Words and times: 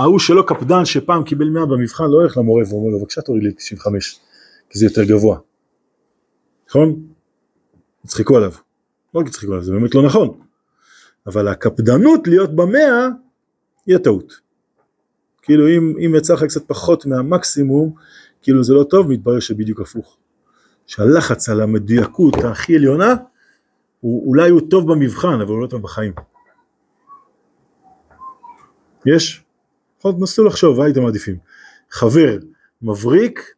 ההוא 0.00 0.18
שלא 0.18 0.44
קפדן 0.46 0.84
שפעם 0.84 1.24
קיבל 1.24 1.48
100 1.48 1.66
במבחן 1.66 2.04
לא 2.04 2.16
הולך 2.16 2.36
למורה 2.36 2.62
ואומר 2.68 2.88
לו 2.88 2.98
בבקשה 2.98 3.20
תוריד 3.20 3.42
לי 3.42 3.52
95 3.52 4.20
כי 4.70 4.78
זה 4.78 4.86
יותר 4.86 5.04
גבוה. 5.04 5.38
נכון? 6.68 7.02
הצחיקו 8.04 8.36
עליו. 8.36 8.52
לא 9.14 9.20
רק 9.20 9.26
הצחיקו 9.26 9.52
עליו, 9.52 9.64
זה 9.64 9.72
באמת 9.72 9.94
לא 9.94 10.02
נכון. 10.02 10.40
אבל 11.26 11.48
הקפדנות 11.48 12.28
להיות 12.28 12.56
במאה 12.56 13.08
היא 13.86 13.96
הטעות. 13.96 14.40
כאילו 15.42 15.68
אם, 15.68 15.94
אם 16.06 16.14
יצא 16.14 16.34
לך 16.34 16.44
קצת 16.44 16.62
פחות 16.66 17.06
מהמקסימום, 17.06 17.94
כאילו 18.42 18.64
זה 18.64 18.74
לא 18.74 18.84
טוב, 18.84 19.08
מתברר 19.08 19.40
שבדיוק 19.40 19.80
הפוך. 19.80 20.16
שהלחץ 20.86 21.48
על 21.48 21.60
המדויקות 21.60 22.34
הכי 22.44 22.76
עליונה, 22.76 23.14
הוא, 24.00 24.28
אולי 24.28 24.50
הוא 24.50 24.60
טוב 24.70 24.92
במבחן, 24.92 25.40
אבל 25.40 25.50
הוא 25.50 25.62
לא 25.62 25.66
טוב 25.66 25.82
בחיים. 25.82 26.12
יש? 29.06 29.44
יכול 30.00 30.12
תנסו 30.12 30.44
לחשוב, 30.44 30.78
מה 30.78 30.84
הייתם 30.84 31.02
מעדיפים? 31.02 31.36
חבר 31.90 32.36
מבריק, 32.82 33.54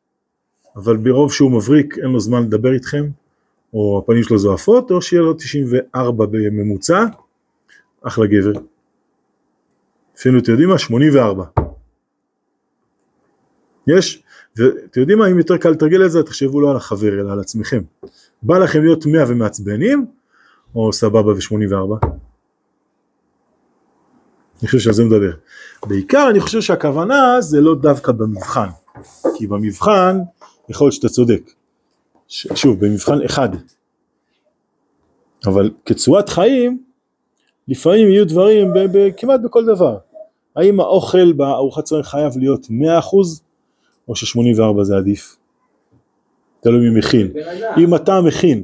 אבל 0.77 0.97
ברוב 0.97 1.33
שהוא 1.33 1.51
מבריק 1.51 1.99
אין 1.99 2.11
לו 2.11 2.21
זמן 2.21 2.43
לדבר 2.43 2.73
איתכם, 2.73 3.05
או 3.75 4.03
הפנים 4.05 4.23
שלו 4.23 4.39
זועפות, 4.39 4.91
או 4.91 5.03
שיהיה 5.03 5.23
לו 5.23 5.35
94 5.35 6.27
בממוצע, 6.27 7.05
אחלה 8.03 8.27
גבר. 8.27 8.53
אפילו 10.17 10.39
אתם 10.39 10.51
יודעים 10.51 10.69
מה? 10.69 10.79
84. 10.79 11.45
יש? 13.87 14.23
ואתם 14.57 15.01
יודעים 15.01 15.19
מה? 15.19 15.27
אם 15.27 15.39
יותר 15.39 15.57
קל 15.57 15.71
לתרגל 15.71 16.07
את 16.07 16.11
זה, 16.11 16.23
תחשבו 16.23 16.61
לא 16.61 16.71
על 16.71 16.77
החבר, 16.77 17.21
אלא 17.21 17.33
על 17.33 17.41
עצמכם. 17.41 17.83
בא 18.43 18.59
לכם 18.59 18.83
להיות 18.83 19.07
100 19.07 19.25
ומעצבנים, 19.29 20.07
או 20.75 20.93
סבבה 20.93 21.33
ו-84? 21.33 22.07
אני 24.63 24.69
חושב 24.69 24.79
שעל 24.79 24.93
זה 24.93 25.05
מדבר. 25.05 25.31
בעיקר 25.87 26.27
אני 26.31 26.41
חושב 26.41 26.61
שהכוונה 26.61 27.41
זה 27.41 27.61
לא 27.61 27.75
דווקא 27.75 28.13
במבחן, 28.13 28.69
כי 29.37 29.47
במבחן 29.47 30.19
יכול 30.69 30.85
להיות 30.85 30.95
שאתה 30.95 31.09
צודק. 31.09 31.51
שוב, 32.29 32.85
במבחן 32.85 33.23
אחד. 33.23 33.49
אבל 35.47 35.71
כצורת 35.87 36.29
חיים, 36.29 36.83
לפעמים 37.69 38.09
יהיו 38.09 38.27
דברים 38.27 38.73
ב- 38.73 38.99
ב- 38.99 39.09
כמעט 39.17 39.41
בכל 39.41 39.65
דבר. 39.65 39.99
האם 40.57 40.81
האוכל 40.81 41.33
בארוחת 41.33 41.85
צהריים 41.85 42.05
חייב 42.05 42.33
להיות 42.39 42.67
100% 42.67 42.71
או 44.09 44.17
ש-84 44.17 44.83
זה 44.83 44.97
עדיף? 44.97 45.37
תלוי 46.61 46.89
מי 46.91 46.99
מכין. 46.99 47.33
אם 47.79 47.95
אתה 47.95 48.21
מכין, 48.21 48.63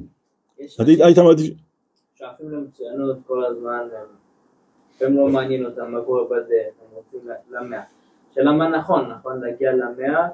היית 0.79 1.19
מעדיף... 1.19 1.55
שואפים 2.19 2.51
למצוינות 2.51 3.17
כל 3.27 3.45
הזמן, 3.45 3.81
הם 5.01 5.17
לא 5.17 5.29
מעניין 5.29 5.65
אותם 5.65 5.93
מה 5.93 6.01
קורה 6.01 6.25
בדרך, 6.25 6.73
הם 6.81 6.97
רוצים 6.97 7.31
למאה. 7.51 7.81
שאלה 8.35 8.53
מה 8.53 8.69
נכון, 8.69 9.11
נכון 9.11 9.41
להגיע 9.41 9.73
למאה, 9.73 10.29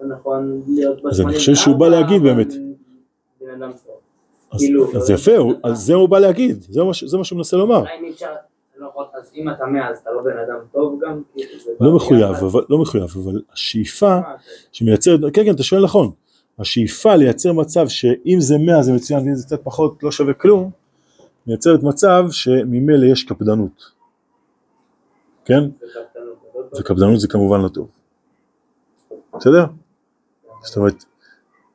או 0.00 0.06
נכון 0.06 0.62
להיות 0.68 1.06
אז 1.06 1.20
אני 1.20 1.34
חושב 1.34 1.54
שהוא 1.54 1.76
בא 1.76 1.88
להגיד 1.88 2.22
באמת. 2.22 2.52
אז, 4.52 4.60
כאילו, 4.60 4.96
אז 4.96 5.10
יפה, 5.10 5.32
אז 5.64 5.78
זה 5.78 5.94
הוא 5.94 6.08
בא 6.08 6.18
להגיד, 6.18 6.62
זה 6.62 6.84
מה, 6.84 7.24
שהוא 7.24 7.36
מנסה 7.36 7.56
לומר. 7.56 7.82
לא 8.76 8.90
אז 9.14 9.32
אם 9.34 9.50
אתה 9.50 9.66
מאה 9.66 9.88
אז 9.90 9.98
אתה 9.98 10.10
לא 10.10 10.22
בן 10.22 10.38
אדם 10.38 10.58
טוב 10.72 10.98
גם? 11.02 11.22
כאילו, 11.34 11.48
לא 11.80 11.96
מחויב. 11.96 12.22
אבל, 12.22 12.60
לא 12.68 12.78
מחויב, 12.78 13.04
אבל 13.24 13.42
השאיפה 13.52 14.20
מה 14.20 14.36
זה? 14.44 14.50
שמייצרת, 14.72 15.20
כן 15.32 15.44
כן 15.44 15.54
אתה 15.54 15.62
שואל 15.62 15.84
נכון, 15.84 16.10
השאיפה 16.58 17.16
לייצר 17.16 17.52
מצב 17.52 17.88
שאם 17.88 18.36
זה 18.38 18.58
100 18.58 18.82
זה 18.82 18.92
מצוין 18.92 19.20
ואם 19.24 19.34
זה 19.34 19.46
קצת 19.46 19.60
פחות 19.64 20.02
לא 20.02 20.10
שווה 20.10 20.34
כלום, 20.34 20.70
מייצרת 21.46 21.82
מצב 21.82 22.24
שממילא 22.30 23.06
יש 23.06 23.24
קפדנות, 23.24 23.84
כן? 25.50 25.88
וקפדנות 26.80 27.20
זה 27.20 27.28
כמובן 27.28 27.60
לא 27.60 27.68
טוב, 27.68 27.90
בסדר? 29.38 29.64
זאת 30.62 30.76
אומרת, 30.76 31.04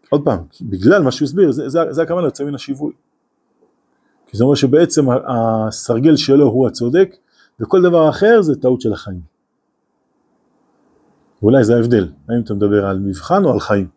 עוד 0.10 0.22
פעם, 0.26 0.40
בגלל 0.62 1.02
מה 1.02 1.12
שהוא 1.12 1.26
הסביר, 1.26 1.52
זה, 1.52 1.70
זה, 1.70 1.80
זה 1.90 2.02
הכוונה 2.02 2.28
יוצא 2.28 2.44
מן 2.44 2.56
השיווי. 2.56 2.94
כי 4.28 4.38
זה 4.38 4.44
אומר 4.44 4.56
שבעצם 4.56 5.06
הסרגל 5.28 6.16
שלו 6.16 6.46
הוא 6.46 6.68
הצודק, 6.68 7.16
וכל 7.60 7.82
דבר 7.82 8.10
אחר 8.10 8.42
זה 8.42 8.56
טעות 8.56 8.82
של 8.82 8.94
החיים. 8.94 9.22
ואולי 11.42 11.64
זה 11.64 11.76
ההבדל, 11.76 12.12
האם 12.30 12.42
אתה 12.44 12.54
מדבר 12.54 12.86
על 12.86 13.00
מבחן 13.00 13.46
או 13.46 13.54
על 13.54 13.60
חיים. 13.60 13.88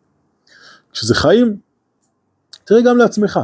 כשזה 0.93 1.15
חיים, 1.15 1.57
תראה 2.65 2.81
גם 2.83 2.97
לעצמך, 2.97 3.41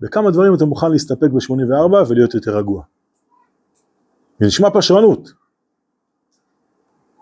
בכמה 0.00 0.30
דברים 0.30 0.54
אתה 0.54 0.64
מוכן 0.64 0.90
להסתפק 0.90 1.30
ב-84 1.30 2.08
ולהיות 2.08 2.34
יותר 2.34 2.56
רגוע. 2.56 2.82
זה 4.40 4.46
נשמע 4.46 4.68
פשרנות, 4.74 5.32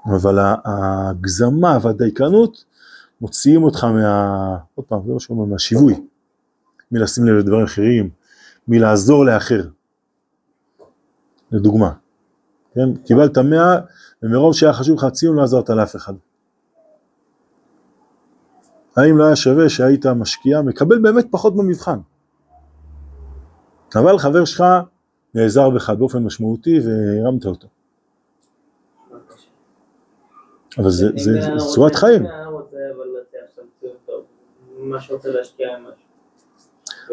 אבל 0.07 0.39
ההגזמה 0.65 1.79
והדייקנות 1.83 2.65
מוציאים 3.21 3.63
אותך 3.63 3.85
מה... 3.85 4.59
עוד 4.75 4.87
פעם, 4.87 5.01
זה 5.07 5.13
מה 5.13 5.21
שאומר, 5.21 5.45
מהשיווי, 5.45 5.95
מלשים 6.93 7.27
לב 7.27 7.35
לדברים 7.35 7.65
אחרים, 7.65 8.11
מלעזור 8.69 9.25
לאחר. 9.25 9.69
לדוגמה, 11.53 11.93
כן? 12.75 12.97
קיבלת 12.97 13.39
100 13.39 13.79
ומרוב 14.23 14.55
שהיה 14.55 14.73
חשוב 14.73 14.97
לך 14.97 15.05
הציון 15.05 15.37
לא 15.37 15.43
עזרת 15.43 15.71
לאף 15.71 15.97
אחד. 15.97 16.15
האם 18.97 19.19
לא 19.19 19.25
היה 19.25 19.37
שווה 19.37 19.69
שהיית 19.69 20.07
משקיע, 20.07 20.63
מקבל 20.63 20.99
באמת 20.99 21.27
פחות 21.31 21.57
במבחן. 21.57 21.99
אבל 23.97 24.19
חבר 24.19 24.45
שלך 24.45 24.65
נעזר 25.35 25.71
בך 25.71 25.91
באופן 25.91 26.25
משמעותי 26.25 26.81
והרמת 26.81 27.47
אותו. 27.47 27.69
אבל 30.79 30.91
זה, 30.91 31.07
זה, 31.17 31.33
זה, 31.33 31.41
זה 31.59 31.67
צורת 31.75 31.95
חיים. 31.95 32.27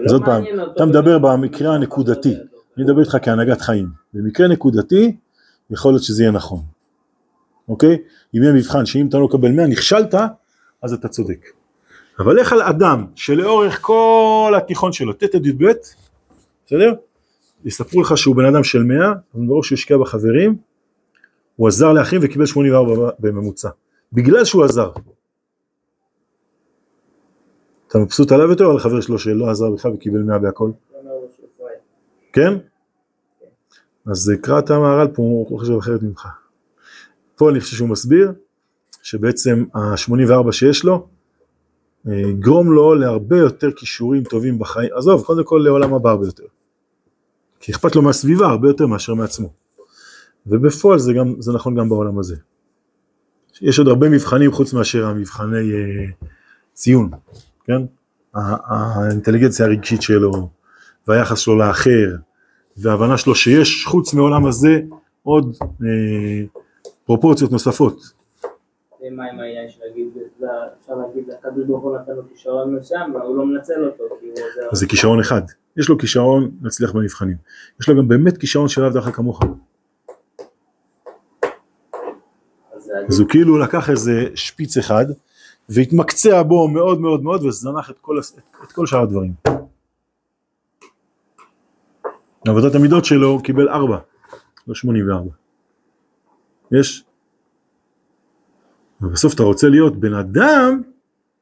אז 0.06 0.14
עוד 0.14 0.26
פעם, 0.26 0.44
אתה 0.76 0.86
מדבר 0.86 1.20
במקרה 1.20 1.76
הנקודתי. 1.76 2.36
אני 2.78 2.86
מדבר 2.86 3.00
איתך 3.00 3.18
כהנהגת 3.22 3.62
חיים. 3.62 3.88
במקרה 4.14 4.48
נקודתי, 4.48 5.18
יכול 5.70 5.92
להיות 5.92 6.04
שזה 6.04 6.24
יהיה 6.24 6.32
נכון. 6.32 6.60
אוקיי? 7.68 7.98
אם 8.36 8.44
יהיה 8.44 8.54
מבחן 8.54 8.86
שאם 8.86 9.08
אתה 9.08 9.18
לא 9.18 9.26
מקבל 9.26 9.52
100 9.52 9.68
נכשלת, 9.68 10.16
אז 10.82 10.94
אתה 10.94 11.08
צודק. 11.08 11.46
אבל 12.20 12.36
לך 12.36 12.54
על 12.54 12.62
אדם 12.62 13.06
שלאורך 13.16 13.80
כל 13.82 14.54
התיכון 14.58 14.94
שלו, 14.94 15.14
ט' 15.14 15.36
עד 15.36 15.46
י"ב, 15.46 15.72
בסדר? 16.66 16.94
יספרו 17.66 18.02
לך 18.02 18.18
שהוא 18.18 18.36
בן 18.36 18.46
אדם 18.46 18.64
של 18.64 18.84
100, 18.84 19.08
אבל 19.08 19.46
ברור 19.48 19.64
שהוא 19.64 19.76
השקיע 19.76 19.98
בחברים, 19.98 20.58
הוא 21.56 21.68
עזר 21.68 21.94
לאחים 21.94 22.20
וקיבל 22.24 22.46
84 22.46 23.10
בממוצע. 23.20 23.70
בגלל 24.14 24.46
שהוא 24.46 24.64
עזר. 24.64 24.92
אתה 27.88 27.98
מבסוט 28.00 28.32
עליו 28.32 28.50
יותר 28.50 28.66
או 28.66 28.72
על 28.72 28.80
חבר 28.80 29.02
שלו 29.02 29.20
שלא 29.20 29.50
עזר 29.50 29.72
בכלל 29.72 29.92
וקיבל 29.92 30.24
100 30.24 30.40
בהכל? 30.40 30.72
כן? 32.34 32.54
אז 34.12 34.32
קרא 34.42 34.60
את 34.60 34.70
המהר"ל 34.70 35.08
פה, 35.08 35.22
הוא 35.22 35.60
חושב 35.60 35.78
אחרת 35.78 36.04
ממך. 36.04 36.28
פה 37.36 37.50
אני 37.50 37.60
חושב 37.60 37.76
שהוא 37.76 37.90
מסביר 37.90 38.34
שבעצם 39.02 39.64
ה-84 39.74 40.52
שיש 40.52 40.84
לו, 40.84 41.08
אה, 42.08 42.14
יגרום 42.14 42.72
לו 42.72 42.96
להרבה 42.96 43.38
יותר 43.38 43.72
כישורים 43.72 44.24
טובים 44.24 44.60
בחיים, 44.60 44.90
עזוב, 44.94 45.24
קודם 45.24 45.44
כל 45.44 45.62
לעולם 45.66 45.94
הבא 45.94 46.10
הרבה 46.10 46.26
יותר. 46.26 46.44
כי 47.60 47.72
אכפת 47.72 47.96
לו 47.96 48.02
מהסביבה 48.02 48.48
הרבה 48.48 48.68
יותר 48.68 48.88
מאשר 48.88 49.14
מעצמו. 49.14 49.63
ובפועל 50.48 51.00
זה, 51.00 51.14
גם, 51.14 51.34
זה 51.40 51.54
נכון 51.54 51.76
גם 51.76 51.90
בעולם 51.90 52.20
הזה. 52.20 52.36
יש 53.62 53.80
עוד 53.80 53.88
הרבה 53.88 54.10
מבחנים 54.10 54.52
חוץ 54.52 54.74
מאשר 54.74 55.06
המבחני 55.06 55.74
אה, 55.74 56.06
ציון, 56.74 57.10
כן? 57.66 57.82
האינטליגנציה 58.34 59.66
הרגשית 59.66 60.02
שלו, 60.02 60.50
והיחס 61.08 61.40
שלו 61.40 61.58
לאחר, 61.58 62.16
וההבנה 62.78 63.18
שלו 63.18 63.36
שיש 63.36 63.86
חוץ 63.86 64.14
מעולם 64.14 64.46
הזה 64.46 64.80
עוד 65.24 65.56
אה, 65.62 66.46
פרופורציות 67.06 67.52
נוספות. 67.52 67.98
ומה 69.02 69.24
עם 69.26 69.40
העניין 69.40 69.70
של 69.70 69.80
להגיד, 69.88 70.08
לה- 70.40 70.48
אפשר 70.82 70.94
להגיד 70.96 71.24
לקדוש 71.28 71.66
ברוך 71.68 71.84
הוא 71.84 71.98
נתן 71.98 72.12
לו 72.12 72.22
כישרון 72.34 72.76
מסוים, 72.76 73.12
אבל 73.16 73.22
הוא 73.26 73.38
לא 73.38 73.46
מנצל 73.46 73.86
אותו, 73.86 74.04
כי 74.20 74.26
הוא 74.26 74.32
עוזר. 74.34 74.70
אז 74.72 74.78
זה 74.78 74.88
כישרון 74.88 75.20
אחד. 75.20 75.42
יש 75.78 75.90
לו 75.90 75.98
כישרון 75.98 76.52
להצליח 76.62 76.92
במבחנים. 76.92 77.38
יש 77.82 77.90
לו 77.90 77.98
גם 77.98 78.08
באמת 78.08 78.38
כישרון 78.38 78.68
שלאו 78.68 78.90
דווקא 78.90 79.12
כמוך. 79.12 79.40
אז 83.08 83.20
הוא 83.20 83.30
כאילו 83.30 83.58
לקח 83.58 83.90
איזה 83.90 84.26
שפיץ 84.36 84.78
אחד, 84.78 85.06
והתמקצע 85.70 86.44
בו 86.44 86.68
מאוד 86.68 87.02
מאוד 87.02 87.24
מאוד, 87.24 87.44
וזנח 87.44 87.90
את 87.90 87.96
כל, 88.02 88.20
הס- 88.20 88.38
את 88.64 88.72
כל 88.72 88.86
שאר 88.86 89.02
הדברים. 89.02 89.34
עבודת 92.48 92.76
המידות 92.76 93.06
שלו 93.06 93.40
קיבל 93.44 93.70
4, 93.70 93.98
לא 94.68 94.76
84. 94.76 95.30
יש? 96.72 97.04
ובסוף 99.02 99.34
אתה 99.36 99.44
רוצה 99.44 99.70
להיות 99.70 99.96
בן 100.00 100.14
אדם 100.14 100.82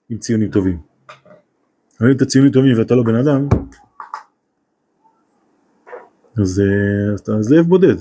עם 0.10 0.18
ציונים 0.18 0.52
טובים. 0.52 0.80
אבל 2.02 2.10
אם 2.10 2.16
אתה 2.16 2.26
ציונים 2.26 2.52
טובים 2.52 2.78
ואתה 2.80 2.96
לא 2.96 3.04
בן 3.04 3.16
אדם, 3.16 3.48
אז, 6.42 6.60
אה, 6.60 7.16
אתה 7.16 7.42
זאב 7.42 7.66
בודד. 7.66 7.96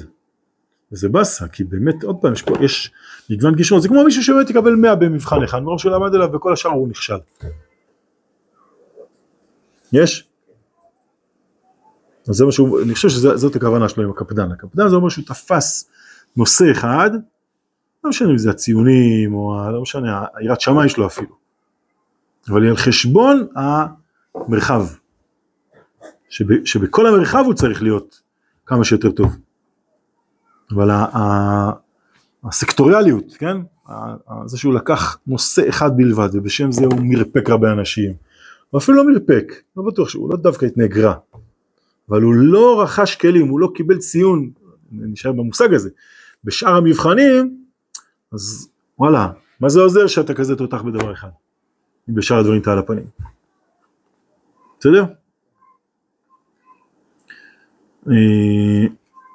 וזה 0.92 1.08
באסה, 1.08 1.48
כי 1.48 1.64
באמת, 1.64 2.02
עוד 2.02 2.16
פעם, 2.20 2.32
יש, 2.32 2.42
פה, 2.42 2.54
יש 2.64 2.92
מגוון 3.30 3.56
כישרון, 3.56 3.80
זה 3.80 3.88
כמו 3.88 4.04
מישהו 4.04 4.22
שבאמת 4.22 4.50
יקבל 4.50 4.74
100 4.74 4.94
במבחן 4.94 5.42
אחד, 5.44 5.58
מרוב 5.58 5.78
שהוא 5.78 5.92
למד 5.92 6.14
עליו 6.14 6.32
וכל 6.32 6.52
השאר 6.52 6.70
הוא 6.70 6.88
נכשל. 6.88 7.18
יש? 9.92 10.26
אז 12.28 12.34
זה 12.34 12.44
מה 12.44 12.52
שהוא, 12.52 12.82
אני 12.82 12.94
חושב 12.94 13.08
שזאת 13.08 13.56
הכוונה 13.56 13.88
שלו 13.88 14.04
עם 14.04 14.10
הקפדן. 14.10 14.52
הקפדן 14.52 14.88
זה 14.88 14.96
אומר 14.96 15.08
שהוא 15.08 15.24
תפס 15.24 15.90
נושא 16.36 16.64
אחד, 16.70 17.10
לא 18.04 18.10
משנה 18.10 18.30
אם 18.30 18.38
זה 18.38 18.50
הציונים 18.50 19.34
או 19.34 19.70
לא 19.72 19.82
משנה, 19.82 20.24
היראת 20.34 20.60
שמיים 20.60 20.88
שלו 20.88 21.06
אפילו, 21.06 21.36
אבל 22.48 22.62
היא 22.62 22.70
על 22.70 22.76
חשבון 22.76 23.46
המרחב, 23.56 24.86
שב, 26.28 26.64
שבכל 26.64 27.06
המרחב 27.06 27.42
הוא 27.46 27.54
צריך 27.54 27.82
להיות 27.82 28.20
כמה 28.66 28.84
שיותר 28.84 29.10
טוב. 29.10 29.36
אבל 30.74 30.90
הסקטוריאליות, 32.44 33.36
כן? 33.38 33.56
זה 34.46 34.58
שהוא 34.58 34.74
לקח 34.74 35.18
נושא 35.26 35.68
אחד 35.68 35.96
בלבד 35.96 36.28
ובשם 36.32 36.72
זה 36.72 36.84
הוא 36.84 37.00
מרפק 37.02 37.50
הרבה 37.50 37.72
אנשים, 37.72 38.12
הוא 38.70 38.78
אפילו 38.78 38.96
לא 38.96 39.12
מרפק, 39.12 39.52
לא 39.76 39.82
בטוח 39.82 40.08
שהוא 40.08 40.30
לא 40.30 40.36
דווקא 40.36 40.66
התנהג 40.66 40.98
רע, 40.98 41.14
אבל 42.08 42.22
הוא 42.22 42.34
לא 42.34 42.82
רכש 42.82 43.14
כלים, 43.14 43.48
הוא 43.48 43.60
לא 43.60 43.72
קיבל 43.74 43.98
ציון, 43.98 44.50
נשאר 44.92 45.32
במושג 45.32 45.74
הזה, 45.74 45.90
בשאר 46.44 46.76
המבחנים, 46.76 47.64
אז 48.32 48.68
וואלה, 48.98 49.32
מה 49.60 49.68
זה 49.68 49.80
עוזר 49.80 50.06
שאתה 50.06 50.34
כזה 50.34 50.56
תותח 50.56 50.82
בדבר 50.82 51.12
אחד, 51.12 51.28
אם 52.08 52.14
בשאר 52.14 52.38
הדברים 52.38 52.60
אתה 52.60 52.72
על 52.72 52.78
הפנים, 52.78 53.04
בסדר? 54.80 55.04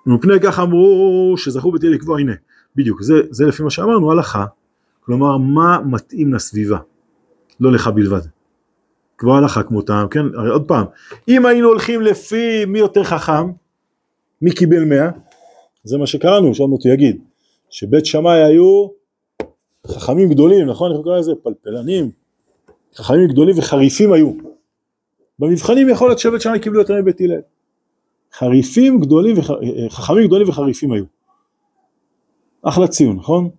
אה, 0.08 0.14
מפני 0.14 0.40
כך 0.44 0.60
אמרו 0.60 1.34
שזכו 1.38 1.72
בתהיה 1.72 1.92
לקבוע, 1.92 2.20
הנה, 2.20 2.34
בדיוק, 2.76 3.02
זה, 3.02 3.14
זה 3.30 3.46
לפי 3.46 3.64
מה 3.64 3.70
שאמרנו, 3.70 4.12
הלכה, 4.12 4.46
כלומר 5.02 5.38
מה 5.38 5.80
מתאים 5.86 6.34
לסביבה, 6.34 6.78
לא 7.60 7.72
לך 7.72 7.88
בלבד. 7.88 8.22
כבר 9.18 9.34
הלכה 9.34 9.64
כמותם, 9.64 10.06
כן, 10.12 10.26
הרי 10.36 10.50
עוד 10.50 10.68
פעם, 10.68 10.86
אם 11.28 11.46
היינו 11.46 11.68
הולכים 11.68 12.02
לפי 12.02 12.66
מי 12.66 12.80
יותר 12.80 13.04
חכם, 13.04 13.52
מי 14.42 14.52
קיבל 14.52 14.84
100, 14.84 15.10
זה 15.84 15.98
מה 15.98 16.08
שקראנו, 16.08 16.56
שם 16.56 16.72
אותי 16.72 16.90
יגיד, 16.90 17.22
שבית 17.70 18.06
שמאי 18.06 18.44
היו 18.44 18.88
חכמים 19.88 20.30
גדולים, 20.30 20.68
נכון? 20.68 20.92
איך 20.92 21.02
קוראים 21.02 21.20
לזה? 21.20 21.32
פלפלנים, 21.44 22.12
חכמים 22.96 23.28
גדולים 23.28 23.60
וחריפים 23.60 24.14
היו. 24.14 24.34
במבחנים 25.40 25.90
יכול 25.90 26.10
להיות 26.10 26.20
שבית 26.20 26.42
שמאי 26.42 26.60
קיבלו 26.60 26.80
יותר 26.80 27.02
מבית 27.02 27.22
הלל. 27.22 27.40
חריפים 28.38 29.00
גדולים, 29.00 29.40
וח... 29.40 29.52
חכמים 29.90 30.28
גדולים 30.28 30.50
וחריפים 30.50 30.92
היו. 30.92 31.04
אחלה 32.62 32.88
ציון, 32.88 33.16
נכון? 33.16 33.50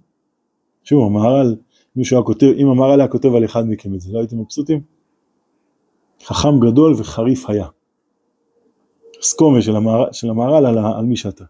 שוב, 0.84 1.06
המהר"ל, 1.06 1.56
מישהו 1.96 2.17
היה 2.17 2.25
כותב, 2.25 2.52
אם 2.56 2.69
המהר"ל 2.69 3.00
היה 3.00 3.08
כותב 3.08 3.34
על 3.34 3.44
אחד 3.44 3.69
מכם 3.69 3.94
את 3.94 4.00
זה, 4.00 4.12
לא 4.12 4.19
הייתם 4.19 4.40
מבסוטים? 4.40 4.81
חכם 6.25 6.61
גדול 6.61 6.94
וחריף 6.99 7.50
היה. 7.50 7.67
סקומה 9.23 9.62
של 9.62 9.76
המהר"ל, 9.76 10.12
של 10.12 10.31
המהר"ל 10.31 10.67
על, 10.67 10.79
על 10.79 11.05
מי 11.05 11.17
שאתה. 11.17 11.44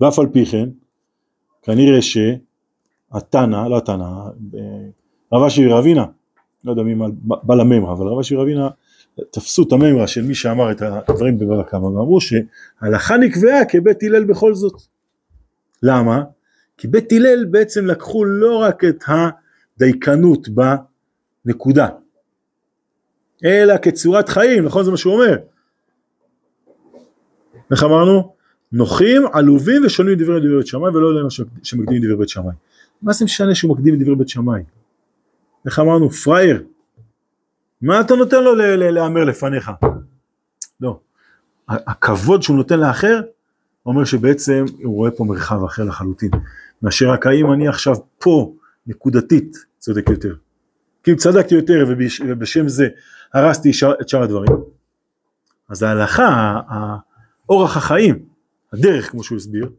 ואף 0.00 0.18
על 0.18 0.26
פי 0.26 0.46
כן, 0.46 0.68
כנראה 1.62 1.98
שהתנא, 2.02 3.68
לא 3.68 3.76
התנא, 3.76 4.04
אה, 4.54 4.88
רב 5.32 5.42
אשי 5.42 5.66
ורבינה, 5.66 6.04
לא 6.64 6.70
יודע 6.70 6.82
מי 6.82 6.94
בעל 7.22 7.60
אבל 7.60 8.06
רב 8.06 8.18
אשי 8.18 8.36
ורבינה 8.36 8.68
תפסו 9.30 9.62
את 9.62 9.72
המימרה 9.72 10.06
של 10.06 10.22
מי 10.22 10.34
שאמר 10.34 10.70
את 10.70 10.82
הדברים 10.82 11.38
בבבא 11.38 11.62
קמא 11.62 11.84
ואמרו 11.84 12.18
שההלכה 12.20 13.16
נקבעה 13.16 13.64
כבית 13.64 14.02
הלל 14.02 14.24
בכל 14.24 14.54
זאת. 14.54 14.82
למה? 15.82 16.22
כי 16.76 16.88
בית 16.88 17.12
הלל 17.12 17.44
בעצם 17.44 17.86
לקחו 17.86 18.24
לא 18.24 18.56
רק 18.56 18.84
את 18.84 19.04
הדייקנות 19.76 20.48
בנקודה, 21.44 21.88
אלא 23.44 23.74
כצורת 23.82 24.28
חיים, 24.28 24.64
נכון 24.64 24.84
זה 24.84 24.90
מה 24.90 24.96
שהוא 24.96 25.14
אומר. 25.14 25.36
איך 27.70 27.82
אמרנו? 27.82 28.34
נוחים, 28.72 29.22
עלובים 29.32 29.86
ושונים 29.86 30.12
מדברי 30.12 30.40
דברי 30.40 30.56
בית 30.56 30.66
שמאי 30.66 30.90
ולא 30.90 31.10
אלה 31.10 31.30
שמקדימים 31.62 32.02
דברי 32.02 32.16
בית 32.16 32.28
שמאי. 32.28 32.54
מה 33.02 33.12
זה 33.12 33.24
משנה 33.24 33.54
שהוא 33.54 33.76
מקדים 33.76 34.02
דברי 34.02 34.16
בית 34.16 34.28
שמאי? 34.28 34.62
איך 35.66 35.78
אמרנו? 35.78 36.10
פראייר. 36.10 36.62
מה 37.82 38.00
אתה 38.00 38.14
נותן 38.14 38.44
לו 38.44 38.54
להמר 38.90 39.24
לפניך? 39.24 39.70
לא. 40.80 41.00
הכבוד 41.68 42.42
שהוא 42.42 42.56
נותן 42.56 42.80
לאחר, 42.80 43.20
אומר 43.86 44.04
שבעצם 44.04 44.64
הוא 44.82 44.94
רואה 44.96 45.10
פה 45.10 45.24
מרחב 45.24 45.64
אחר 45.64 45.84
לחלוטין. 45.84 46.30
מאשר 46.82 47.10
רק 47.10 47.26
האם 47.26 47.52
אני 47.52 47.68
עכשיו 47.68 47.94
פה 48.18 48.54
נקודתית 48.86 49.56
צודק 49.78 50.10
יותר. 50.10 50.34
כי 51.02 51.10
אם 51.10 51.16
צדקתי 51.16 51.54
יותר 51.54 51.84
ובש- 51.88 52.20
ובשם 52.28 52.68
זה 52.68 52.88
הרסתי 53.34 53.72
שאר- 53.72 54.00
את 54.00 54.08
שאר 54.08 54.22
הדברים. 54.22 54.50
אז 55.68 55.82
ההלכה, 55.82 56.60
אורח 57.48 57.76
החיים, 57.76 58.24
הדרך 58.72 59.10
כמו 59.10 59.22
שהוא 59.24 59.36
הסביר, 59.36 59.70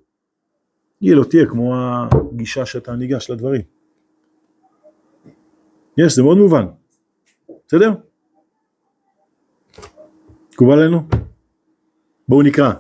היא 1.01 1.15
לא 1.15 1.23
תהיה 1.23 1.45
כמו 1.45 1.75
הגישה 2.33 2.65
שאתה 2.65 2.95
ניגש 2.95 3.29
לדברים. 3.29 3.61
יש, 5.97 6.15
זה 6.15 6.23
מאוד 6.23 6.37
מובן. 6.37 6.65
בסדר? 7.71 7.91
מקובל 10.53 10.79
עלינו? 10.79 11.07
בואו 12.27 12.41
נקרא. 12.41 12.73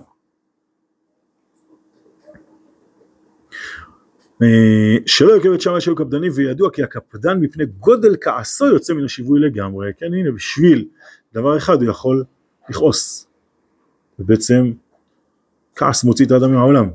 אה, 4.43 4.95
שלא 5.05 5.31
יוקב 5.31 5.51
את 5.53 5.61
שמאי 5.61 5.81
שהיו 5.81 5.95
קפדנים 5.95 6.31
וידוע 6.35 6.71
כי 6.71 6.83
הקפדן 6.83 7.39
מפני 7.39 7.65
גודל 7.65 8.15
כעסו 8.21 8.65
יוצא 8.65 8.93
מן 8.93 9.05
השיווי 9.05 9.39
לגמרי, 9.39 9.91
כן 9.97 10.13
הנה 10.13 10.31
בשביל 10.31 10.87
דבר 11.33 11.57
אחד 11.57 11.81
הוא 11.81 11.89
יכול 11.89 12.23
לכעוס, 12.69 13.27
ובעצם 14.19 14.71
כעס 15.75 16.03
מוציא 16.03 16.25
את 16.25 16.31
האדם 16.31 16.51
מהעולם. 16.53 16.89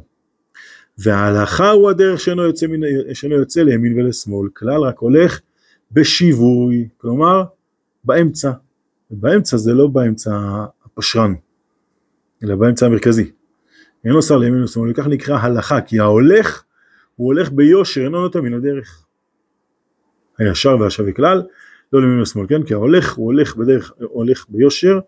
וההלכה 0.99 1.71
הוא 1.71 1.91
הדרך 1.91 2.21
שאינו 2.21 2.43
יוצא, 2.43 2.67
מן, 2.67 3.15
שאינו 3.15 3.35
יוצא 3.35 3.63
לימין 3.63 3.99
ולשמאל, 3.99 4.49
כלל 4.55 4.81
רק 4.81 4.99
הולך 4.99 5.41
בשיווי, 5.93 6.89
כלומר 6.97 7.45
באמצע, 8.07 8.51
ובאמצע 9.11 9.57
זה 9.57 9.75
לא 9.75 9.87
באמצע 9.87 10.31
הפשרן, 10.85 11.35
אלא 12.45 12.57
באמצע 12.57 12.87
המרכזי. 12.87 13.33
אינו 14.05 14.23
שר 14.23 14.37
לימין 14.37 14.61
ולשמאל, 14.61 14.91
וכך 14.91 15.07
נקרא 15.07 15.39
הלכה, 15.39 15.81
כי 15.81 16.01
ההולך 16.01 16.63
הוא 17.17 17.27
הולך 17.27 17.53
ביושר, 17.53 18.01
אינו 18.01 18.23
נוטה 18.23 18.41
מן 18.41 18.55
הדרך. 18.55 19.07
הישר 20.39 20.77
והשווה 20.81 21.13
כלל, 21.13 21.43
לא 21.93 22.01
לימין 22.01 22.19
ולשמאל, 22.19 22.47
כן? 22.47 22.63
כי 22.63 22.75
ההולך 22.75 23.15
הוא 23.15 23.27
הולך 23.27 23.57
בדרך, 23.57 23.93
הולך 23.99 24.47
ביושר, 24.49 24.99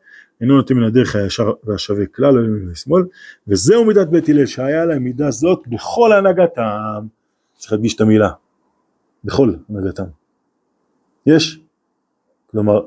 אינו 0.40 0.56
נוטה 0.56 0.74
מן 0.74 0.82
הדרך 0.82 1.16
הישר 1.16 1.52
והשווה 1.64 2.06
כלל, 2.06 2.34
לא 2.34 2.42
לימין 2.42 2.68
ולשמאל, 2.68 3.02
וזהו 3.48 3.84
מידת 3.84 4.08
בית 4.08 4.28
הלל, 4.28 4.46
שהיה 4.46 4.84
להם 4.84 5.04
מידה 5.04 5.30
זאת 5.30 5.62
בכל 5.66 6.12
הנהגתם, 6.12 7.06
צריך 7.56 7.72
להדגיש 7.72 7.94
את 7.94 8.00
המילה, 8.00 8.30
בכל 9.24 9.54
הנהגתם. 9.68 10.04
יש? 11.26 11.60
כלומר, 12.50 12.80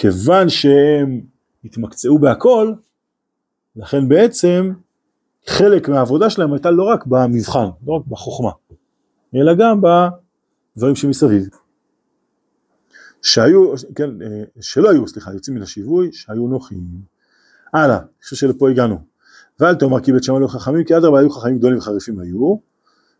כיוון 0.00 0.48
שהם 0.48 1.20
התמקצעו 1.64 2.18
בהכל, 2.18 2.72
לכן 3.76 4.08
בעצם 4.08 4.72
חלק 5.46 5.88
מהעבודה 5.88 6.30
שלהם 6.30 6.52
הייתה 6.52 6.70
לא 6.70 6.82
רק 6.82 7.06
במבחן, 7.06 7.66
לא 7.86 7.92
רק 7.92 8.02
בחוכמה, 8.06 8.50
אלא 9.34 9.54
גם 9.54 9.80
בדברים 9.80 10.96
שמסביב. 10.96 11.48
שהיו, 13.22 13.72
כן, 13.94 14.22
אה, 14.22 14.42
שלא 14.60 14.90
היו, 14.90 15.08
סליחה, 15.08 15.32
יוצאים 15.32 15.56
מן 15.56 15.62
השיווי, 15.62 16.12
שהיו 16.12 16.46
נוחים. 16.46 16.84
הלאה, 17.74 17.96
אני 17.96 18.22
חושב 18.22 18.36
שלפה 18.36 18.70
הגענו. 18.70 18.98
ואל 19.60 19.74
תאמר 19.74 20.00
כי 20.00 20.12
בית 20.12 20.24
שמאי 20.24 20.40
לא 20.40 20.46
חכמים, 20.46 20.84
כי 20.84 20.96
אדרבה 20.96 21.20
היו 21.20 21.30
חכמים 21.30 21.58
גדולים 21.58 21.78
וחריפים 21.78 22.18
היו. 22.18 22.56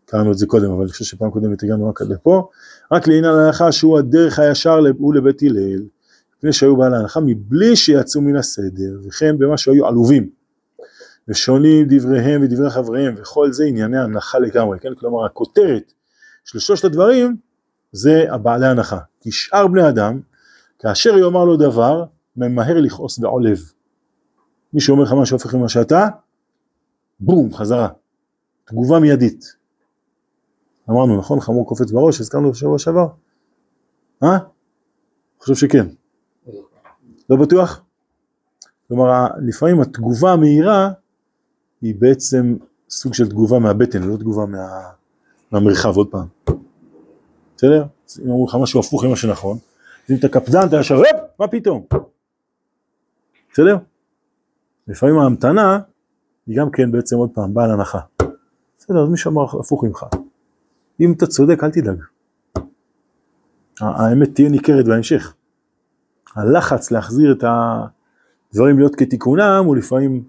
קראנו 0.05 0.33
את 0.33 0.39
זה 0.39 0.47
קודם, 0.47 0.71
אבל 0.71 0.83
אני 0.83 0.91
חושב 0.91 1.05
שפעם 1.05 1.31
קודמת 1.31 1.63
הגענו 1.63 1.89
רק 1.89 2.03
עד 2.03 2.09
לפה. 2.09 2.49
רק 2.93 3.09
לעניין 3.09 3.35
ההלכה 3.35 3.73
שהוא 3.73 3.99
הדרך 3.99 4.39
הישר 4.39 4.79
הוא 4.99 5.15
לבית 5.15 5.43
הלל, 5.43 5.83
מפני 6.41 6.53
שהיו 6.53 6.77
בעל 6.77 6.95
ההלכה 6.95 7.21
מבלי 7.21 7.77
שיצאו 7.77 8.21
מן 8.21 8.37
הסדר, 8.37 9.01
וכן 9.09 9.39
במה 9.39 9.59
שהיו 9.59 9.87
עלובים. 9.87 10.31
ושונים 11.29 11.87
דבריהם 11.89 12.43
ודברי 12.43 12.71
חבריהם, 12.71 13.15
וכל 13.17 13.53
זה 13.53 13.65
ענייני 13.65 13.99
הנחה 13.99 14.39
לגמרי, 14.39 14.79
כן? 14.81 14.95
כלומר 14.95 15.25
הכותרת 15.25 15.93
של 16.45 16.59
שלושת 16.59 16.85
הדברים 16.85 17.37
זה 17.93 18.25
הבעלי 18.31 18.67
הנחה. 18.67 18.99
כי 19.21 19.31
שאר 19.33 19.67
בני 19.67 19.89
אדם, 19.89 20.21
כאשר 20.79 21.19
יאמר 21.19 21.45
לו 21.45 21.57
דבר, 21.57 22.05
ממהר 22.37 22.81
לכעוס 22.81 23.19
בעולב. 23.19 23.59
מי 24.73 24.81
שאומר 24.81 25.03
לך 25.03 25.13
משהו 25.13 25.37
הופך 25.37 25.55
ממה 25.55 25.69
שאתה, 25.69 26.09
בום, 27.21 27.55
חזרה. 27.55 27.89
תגובה 28.65 28.99
מיידית. 28.99 29.57
אמרנו, 30.91 31.19
נכון? 31.19 31.41
חמור 31.41 31.69
קופץ 31.69 31.91
בראש, 31.91 32.21
הזכרנו 32.21 32.51
בשבוע 32.51 32.79
שעבר? 32.79 33.07
אה? 34.23 34.39
חושב 35.41 35.55
שכן. 35.55 35.87
לא 37.31 37.37
בטוח? 37.37 37.81
כלומר, 38.89 39.27
לפעמים 39.47 39.81
התגובה 39.81 40.33
המהירה 40.33 40.91
היא 41.83 41.95
בעצם 41.99 42.57
סוג 42.91 43.15
של 43.15 43.29
תגובה 43.29 43.59
מהבטן, 43.59 44.03
לא 44.03 44.17
תגובה 44.17 44.47
מה, 44.47 44.81
מהמרחב, 45.53 45.97
עוד 45.97 46.09
פעם. 46.11 46.27
בסדר? 47.57 47.85
אם 48.19 48.31
אמרו 48.31 48.47
לך 48.47 48.57
משהו 48.63 48.81
הפוך 48.81 49.05
ממה 49.05 49.17
שנכון, 49.17 49.59
אם 50.11 50.17
אתה 50.17 50.29
קפדן, 50.29 50.69
אתה 50.69 50.77
ישר, 50.77 50.95
הופ, 50.95 51.07
מה 51.39 51.49
פתאום? 51.49 51.87
בסדר? 53.53 53.77
לפעמים 54.89 55.19
ההמתנה 55.19 55.81
היא 56.47 56.57
גם 56.57 56.71
כן 56.71 56.93
בעצם 56.93 57.17
עוד 57.17 57.31
פעם 57.35 57.55
בעל 57.55 57.71
הנחה. 57.71 58.01
בסדר, 58.79 59.03
אז 59.03 59.09
מישהו 59.09 59.31
אמר 59.31 59.45
הפוך 59.61 59.85
ממך. 59.85 60.07
אם 61.01 61.13
אתה 61.13 61.27
צודק, 61.27 61.65
אל 61.65 61.71
תדאג. 61.71 62.03
האמת 63.81 64.35
תהיה 64.35 64.49
ניכרת 64.49 64.85
בהמשך. 64.85 65.35
הלחץ 66.37 66.91
להחזיר 66.91 67.33
את 67.33 67.45
הדברים 67.45 68.79
להיות 68.79 68.97
כתיקונם 68.97 69.63
הוא 69.67 69.77
לפעמים 69.77 70.25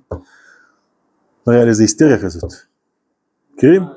מראה 1.48 1.62
על 1.62 1.68
איזה 1.68 1.84
היסטריה 1.84 2.22
כזאת. 2.22 2.52
מכירים? 3.54 3.84
אה, 3.84 3.88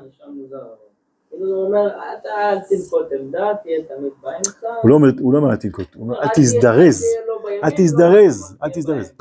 הוא 1.29 1.65
אומר, 1.65 1.87
אתה 1.87 2.29
אל 2.29 2.59
תנקוט 2.59 3.07
עמדה, 3.19 3.47
תהיה 3.63 3.79
תמיד 3.87 4.11
באמצע. 4.21 4.67
הוא 4.81 4.89
לא 4.89 4.95
אומר, 4.95 5.07
לא 5.33 5.37
אומר 5.37 5.51
אל 5.51 5.55
תנקוט, 5.55 5.95
הוא 5.95 6.03
אומר 6.03 6.21
אל 6.21 6.27
תזדרז, 6.35 7.03
לא 7.27 7.49
אל 7.63 7.69
לא 7.69 7.75
תזדרז, 7.77 8.57
אל 8.63 8.69
תזדרז. 8.73 9.11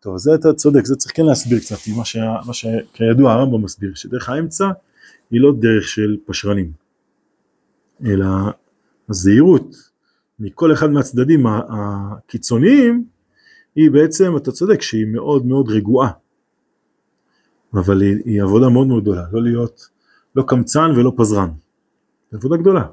טוב, 0.00 0.16
זה 0.16 0.34
אתה 0.34 0.52
צודק, 0.52 0.84
זה 0.84 0.96
צריך 0.96 1.16
כן 1.16 1.26
להסביר 1.26 1.58
קצת, 1.58 1.76
מה 2.46 2.54
שכידוע 2.54 3.32
הרמב"ם 3.32 3.64
מסביר, 3.64 3.94
שדרך 3.94 4.28
האמצע 4.28 4.68
היא 5.30 5.40
לא 5.40 5.52
דרך 5.58 5.88
של 5.88 6.16
פשרנים, 6.26 6.72
אלא 8.06 8.26
הזהירות 9.08 9.89
מכל 10.40 10.72
אחד 10.72 10.90
מהצדדים 10.90 11.46
הקיצוניים, 11.46 13.04
היא 13.76 13.90
בעצם, 13.90 14.36
אתה 14.36 14.52
צודק, 14.52 14.82
שהיא 14.82 15.06
מאוד 15.06 15.46
מאוד 15.46 15.68
רגועה, 15.68 16.10
אבל 17.74 18.00
היא, 18.02 18.16
היא 18.24 18.42
עבודה 18.42 18.68
מאוד 18.68 18.86
מאוד 18.86 19.02
גדולה, 19.02 19.22
לא 19.32 19.42
להיות 19.42 19.88
לא 20.36 20.42
קמצן 20.46 20.90
ולא 20.96 21.12
פזרן, 21.16 21.48
זו 22.30 22.38
עבודה 22.38 22.56
גדולה, 22.56 22.84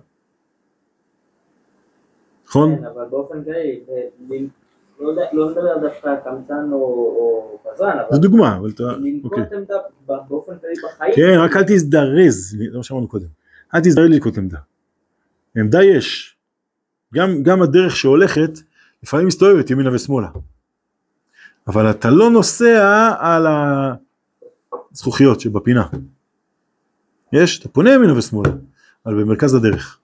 נכון? 2.48 2.75
כן, 2.75 2.86
אבל 2.86 3.06
באופן 3.10 3.44
כללי, 3.44 3.80
ב- 4.30 4.34
לא 5.00 5.10
יודע- 5.10 5.30
לא 5.34 5.48
מדבר 5.50 5.77
דווקא 5.82 6.16
קמצן 6.24 6.70
או- 6.72 7.58
פזרן, 7.74 7.89
אבל 8.00 8.08
זו 8.16 8.22
דוגמה, 8.22 8.58
אבל 8.58 8.70
אתה, 8.70 8.84
אוקיי. 8.84 9.12
לנקוט 9.12 9.54
עמדה 9.54 9.75
ב- 10.08 10.13
באופן 10.30 10.58
כללי 10.60 10.74
בחיים. 10.88 11.13
כן, 11.16 11.38
רק 11.39 11.56
אל 11.58 11.63
תזדרז, 11.63 12.56
זה 12.72 12.77
מה 12.77 12.84
שאמרנו 12.84 13.08
קודם, 13.08 13.27
אל 13.75 13.80
תזדרז 13.80 14.10
לנקוט 14.10 14.38
עמדה. 14.38 14.58
עמדה 15.58 15.84
יש, 15.84 16.37
גם, 17.14 17.44
גם 17.44 17.62
הדרך 17.62 17.96
שהולכת, 17.96 18.50
לפעמים 19.04 19.28
מסתובבת 19.28 19.70
ימינה 19.70 19.94
ושמאלה. 19.94 20.28
אבל 21.68 21.92
אתה 21.92 22.10
לא 22.10 22.30
נוסע 22.30 23.14
על 23.20 23.48
הזכוכיות 24.92 25.40
שבפינה. 25.40 25.88
יש, 27.34 27.60
אתה 27.60 27.70
פונה 27.70 27.94
ימינה 27.94 28.18
ושמאלה, 28.18 28.50
אבל 29.06 29.22
במרכז 29.22 29.54
הדרך. 29.54 30.00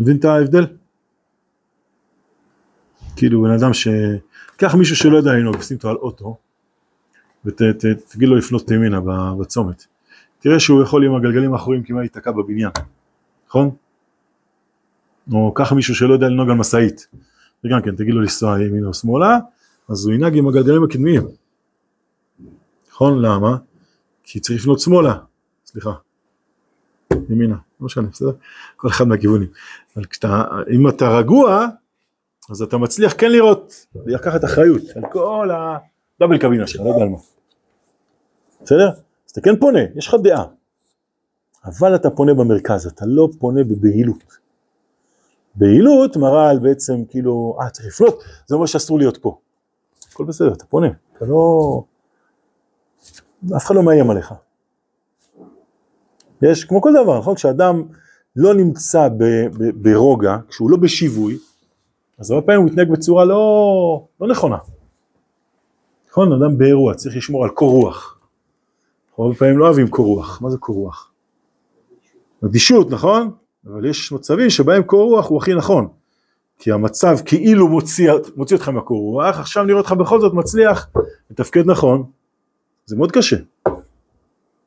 מבין 0.00 0.16
את 0.16 0.24
ההבדל? 0.24 0.66
כאילו 3.16 3.42
בן 3.42 3.50
אדם 3.50 3.74
ש... 3.74 3.88
קח 4.56 4.74
מישהו 4.74 4.96
שלא 4.96 5.16
יודע 5.16 5.32
לנהוג, 5.32 5.62
שים 5.62 5.76
אותו 5.76 5.88
על 5.88 5.96
אוטו, 5.96 6.36
ותגיד 7.44 8.28
לו 8.28 8.36
לפנות 8.36 8.70
ימינה 8.70 9.00
בצומת. 9.40 9.84
תראה 10.38 10.60
שהוא 10.60 10.82
יכול 10.82 11.04
עם 11.04 11.14
הגלגלים 11.14 11.52
האחוריים 11.52 11.82
כמעט 11.82 12.00
להיתקע 12.00 12.30
בבניין, 12.30 12.70
נכון? 13.48 13.70
או 15.32 15.54
קח 15.54 15.72
מישהו 15.72 15.94
שלא 15.94 16.12
יודע 16.12 16.28
לנהוג 16.28 16.50
על 16.50 16.56
משאית, 16.56 17.06
וגם 17.64 17.82
כן 17.82 17.96
תגיד 17.96 18.14
לו 18.14 18.20
לנסוע 18.20 18.62
ימינה 18.62 18.86
או 18.86 18.94
שמאלה, 18.94 19.38
אז 19.88 20.06
הוא 20.06 20.14
ינהג 20.14 20.36
עם 20.36 20.48
הגלגלים 20.48 20.84
הקדמיים. 20.84 21.22
נכון? 22.90 23.22
למה? 23.22 23.56
כי 24.24 24.40
צריך 24.40 24.60
לפנות 24.60 24.80
שמאלה, 24.80 25.18
סליחה, 25.66 25.92
ימינה, 27.28 27.56
לא 27.80 27.86
משנה, 27.86 28.08
בסדר? 28.08 28.32
כל 28.76 28.88
אחד 28.88 29.04
מהכיוונים. 29.04 29.48
אבל 29.96 30.04
כשאתה, 30.04 30.44
אם 30.74 30.88
אתה 30.88 31.08
רגוע, 31.18 31.66
אז 32.50 32.62
אתה 32.62 32.78
מצליח 32.78 33.14
כן 33.18 33.32
לראות, 33.32 33.86
לקחת 34.06 34.44
אחריות 34.44 34.82
על 34.96 35.02
כל 35.12 35.50
הדאבל 35.50 36.38
קבינה 36.38 36.66
שלך, 36.66 36.80
לא 36.80 36.88
יודע 36.88 37.02
על 37.02 37.08
מה. 37.08 37.18
בסדר? 38.62 38.88
אז 38.88 39.30
אתה 39.32 39.40
כן 39.40 39.60
פונה, 39.60 39.80
יש 39.94 40.06
לך 40.06 40.14
דעה. 40.22 40.44
אבל 41.64 41.94
אתה 41.94 42.10
פונה 42.10 42.34
במרכז, 42.34 42.86
אתה 42.86 43.04
לא 43.06 43.28
פונה 43.38 43.64
בבהילות. 43.64 44.41
בהילות 45.54 46.16
מראה 46.16 46.50
על 46.50 46.58
בעצם 46.58 47.04
כאילו, 47.08 47.56
אה 47.60 47.70
צריך 47.70 47.86
לפנות, 47.88 48.22
זה 48.46 48.54
אומר 48.54 48.66
שאסור 48.66 48.98
להיות 48.98 49.16
פה. 49.16 49.38
הכל 50.12 50.24
בסדר, 50.24 50.52
אתה 50.52 50.64
פונה, 50.64 50.88
אתה 51.16 51.24
לא... 51.24 51.82
אף 53.56 53.66
אחד 53.66 53.74
לא 53.74 53.82
מאיים 53.82 54.10
עליך. 54.10 54.34
יש, 56.42 56.64
כמו 56.64 56.82
כל 56.82 56.92
דבר, 57.02 57.18
נכון? 57.18 57.34
כשאדם 57.34 57.82
לא 58.36 58.54
נמצא 58.54 59.08
ב, 59.08 59.24
ב, 59.58 59.82
ברוגע, 59.82 60.36
כשהוא 60.48 60.70
לא 60.70 60.76
בשיווי, 60.76 61.38
אז 62.18 62.30
הרבה 62.30 62.46
פעמים 62.46 62.60
הוא 62.60 62.70
מתנהג 62.70 62.90
בצורה 62.90 63.24
לא, 63.24 64.06
לא 64.20 64.28
נכונה. 64.28 64.56
נכון? 66.10 66.32
אדם 66.32 66.58
באירוע 66.58 66.94
צריך 66.94 67.16
לשמור 67.16 67.44
על 67.44 67.50
קור 67.50 67.70
רוח. 67.70 68.18
הרבה 69.18 69.34
פעמים 69.34 69.58
לא 69.58 69.64
אוהבים 69.64 69.88
קור 69.88 70.06
רוח. 70.06 70.42
מה 70.42 70.50
זה 70.50 70.58
קור 70.58 70.76
רוח? 70.76 71.12
אדישות, 72.44 72.90
נכון? 72.90 73.30
אבל 73.66 73.84
יש 73.84 74.12
מצבים 74.12 74.50
שבהם 74.50 74.82
קור 74.82 75.10
רוח 75.10 75.28
הוא 75.28 75.38
הכי 75.38 75.54
נכון. 75.54 75.88
כי 76.58 76.72
המצב 76.72 77.16
כאילו 77.24 77.68
מוציא, 77.68 78.12
מוציא 78.36 78.56
אותך 78.56 78.68
מהקור 78.68 79.00
רוח, 79.00 79.38
עכשיו 79.38 79.64
נראה 79.64 79.78
אותך 79.78 79.92
בכל 79.92 80.20
זאת 80.20 80.34
מצליח 80.34 80.88
לתפקד 81.30 81.66
נכון. 81.66 82.10
זה 82.86 82.96
מאוד 82.96 83.12
קשה. 83.12 83.36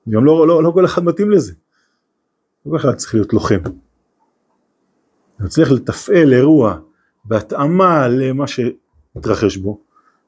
גם 0.09 0.25
לא, 0.25 0.47
לא, 0.47 0.63
לא 0.63 0.71
כל 0.71 0.85
אחד 0.85 1.03
מתאים 1.03 1.31
לזה. 1.31 1.53
לא 2.65 2.71
כל 2.71 2.77
אחד 2.77 2.95
צריך 2.95 3.13
להיות 3.13 3.33
לוחם. 3.33 3.59
להצליח 5.39 5.71
לתפעל 5.71 6.33
אירוע 6.33 6.79
בהתאמה 7.25 8.07
למה 8.07 8.45
שהתרחש 8.47 9.57
בו, 9.57 9.81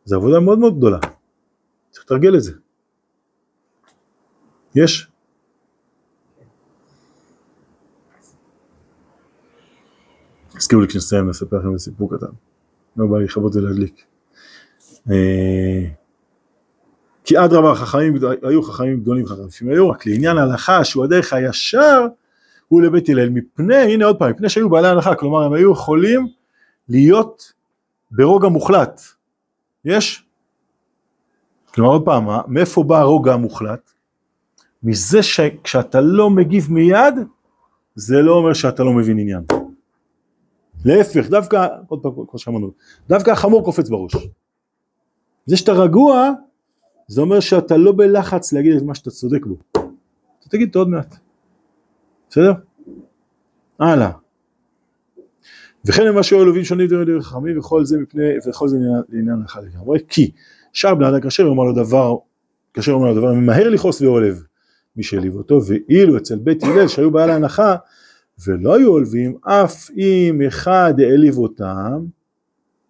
זו 0.06 0.16
עבודה 0.16 0.40
מאוד 0.40 0.60
מאוד 0.60 0.78
גדולה. 0.78 1.00
צריך 1.92 2.06
לתרגל 2.06 2.36
את 2.36 2.42
זה. 2.42 2.52
יש? 4.76 5.08
הזכירו 10.56 10.82
לי 10.82 10.88
כשנסיים 10.88 11.30
לספר 11.30 11.58
לכם 11.58 11.78
סיפור 11.78 12.18
קטן. 12.18 12.28
לא 12.98 13.06
בא 13.06 13.18
לי 13.18 13.24
לכבות 13.24 13.56
ולהדליק. 13.56 14.04
אה, 15.12 15.86
כי 17.24 17.40
אדרבה 17.40 17.72
החכמים 17.72 18.16
היו 18.44 18.64
חכמים 18.64 19.00
גדולים 19.00 19.26
חכמים 19.26 19.74
היו 19.74 19.90
רק 19.90 20.06
לעניין 20.06 20.38
ההלכה 20.38 20.84
שהוא 20.84 21.04
הדרך 21.04 21.34
הישר 21.34 22.06
הוא 22.68 22.82
לבית 22.82 23.10
הלל 23.10 23.30
מפני 23.30 23.76
הנה 23.76 24.06
עוד 24.06 24.20
פעם 24.20 24.32
מפני 24.32 24.50
שהיו 24.50 24.70
בעלי 24.70 24.88
הנחה 24.88 25.16
כלומר 25.16 25.44
הם 25.44 25.54
היו 25.54 25.72
יכולים 25.72 26.28
להיות 26.90 27.54
ברוגע 28.12 28.48
מוחלט 28.48 29.02
יש? 29.86 30.26
כלומר 31.74 31.92
עוד 31.92 32.06
פעם 32.06 32.28
מאיפה 32.48 32.84
בא 32.84 32.98
הרוגע 32.98 33.34
המוחלט? 33.34 33.92
מזה 34.84 35.24
שכשאתה 35.24 36.02
לא 36.02 36.30
מגיב 36.30 36.68
מיד 36.72 37.16
זה 37.96 38.22
לא 38.22 38.32
אומר 38.32 38.54
שאתה 38.54 38.84
לא 38.84 38.94
מבין 38.94 39.20
עניין 39.20 39.44
להפך 40.86 41.30
דווקא 41.30 41.68
עוד 41.88 42.00
פעם 42.02 42.12
כמו 42.30 42.40
שאמרנו 42.40 42.72
דווקא 43.10 43.32
החמור 43.32 43.66
קופץ 43.66 43.90
בראש 43.90 44.16
זה 45.46 45.58
שאתה 45.58 45.72
רגוע 45.72 46.32
זה 47.08 47.22
אומר 47.22 47.40
שאתה 47.40 47.78
לא 47.78 47.92
בלחץ 47.92 48.54
להגיד 48.54 48.76
את 48.76 48.84
מה 48.84 48.96
שאתה 48.96 49.12
צודק 49.12 49.46
בו. 49.46 49.58
אתה 49.72 50.50
תגיד 50.50 50.68
אותו 50.68 50.80
עוד 50.80 50.90
מעט. 50.90 51.16
בסדר? 52.30 52.54
הלאה. 53.80 54.12
וכן 55.86 56.06
למה 56.06 56.24
שאוהל 56.24 56.46
לווים 56.46 56.64
שונים 56.64 56.88
דברים 56.88 57.22
חכמים 57.22 57.60
וכל 57.60 57.86
זה 57.86 57.98
מפני 57.98 58.24
וכל 58.48 58.68
זה 58.68 58.78
לעניין 59.10 59.42
אחד 59.46 59.62
לגמרי 59.64 60.00
כי 60.10 60.32
שאר 60.74 60.96
בני 60.96 61.10
אדם 61.10 61.22
כאשר 61.22 61.44
אומר 61.44 61.64
לו 61.64 61.74
דבר 61.74 62.16
כאשר 62.74 62.92
אומר 62.92 63.08
לו 63.08 63.16
דבר 63.16 63.34
ממהר 63.34 63.70
לכעוס 63.70 64.02
ועולב 64.02 64.44
מי 64.96 65.04
שהעליב 65.04 65.36
אותו 65.36 65.60
ואילו 65.68 66.18
אצל 66.18 66.36
בית 66.36 66.64
הלל 66.64 66.88
שהיו 66.88 67.12
בעל 67.12 67.30
ההנחה 67.30 67.76
ולא 68.48 68.76
היו 68.76 68.92
עולבים 68.92 69.38
אף 69.42 69.90
אם 69.98 70.42
אחד 70.48 70.94
העליב 70.98 71.38
אותם 71.38 72.06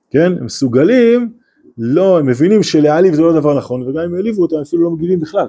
כן 0.09 0.31
הם 0.39 0.45
מסוגלים 0.45 1.33
לא, 1.77 2.19
הם 2.19 2.25
מבינים 2.25 2.63
שלהעליב 2.63 3.13
זה 3.13 3.21
לא 3.21 3.33
דבר 3.33 3.57
נכון, 3.57 3.81
וגם 3.81 4.03
אם 4.03 4.15
העליבו 4.15 4.41
אותם 4.41 4.55
אפילו 4.61 4.83
לא 4.83 4.91
מגיבים 4.91 5.19
בכלל. 5.19 5.47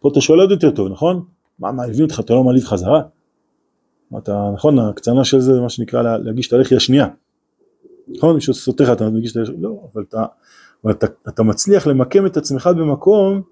פה 0.00 0.08
אתה 0.08 0.20
שואל 0.20 0.40
עוד 0.40 0.50
יותר 0.50 0.70
טוב, 0.70 0.88
נכון? 0.88 1.24
מה, 1.58 1.72
מעליבים 1.72 2.04
אותך, 2.04 2.20
אתה 2.20 2.34
לא 2.34 2.44
מעליב 2.44 2.64
חזרה? 2.64 3.02
אתה, 4.18 4.50
נכון, 4.54 4.78
הקצנה 4.78 5.24
של 5.24 5.40
זה, 5.40 5.60
מה 5.60 5.68
שנקרא 5.68 6.02
לה, 6.02 6.18
להגיש 6.18 6.48
את 6.48 6.52
הלחי 6.52 6.76
השנייה. 6.76 7.08
נכון, 8.08 8.34
מישהו 8.34 8.54
סותר 8.54 8.84
לך, 8.84 8.90
אתה 8.90 9.10
מגיש 9.10 9.32
את 9.32 9.36
הלחי, 9.36 9.52
לא, 9.58 9.88
אבל, 9.92 10.02
אתה, 10.02 10.24
אבל 10.84 10.92
אתה, 10.92 11.06
אתה 11.28 11.42
מצליח 11.42 11.86
למקם 11.86 12.26
את 12.26 12.36
עצמך 12.36 12.70
במקום, 12.76 13.42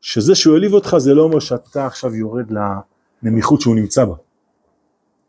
שזה 0.00 0.34
שהוא 0.34 0.54
העליב 0.54 0.72
אותך 0.72 0.96
זה 0.98 1.14
לא 1.14 1.22
אומר 1.22 1.38
שאתה 1.38 1.86
עכשיו 1.86 2.14
יורד 2.14 2.52
לנמיכות 3.22 3.60
שהוא 3.60 3.76
נמצא 3.76 4.04
בה. 4.04 4.14